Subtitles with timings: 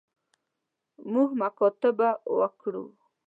[1.11, 2.85] موږ مکاتبه وکړو.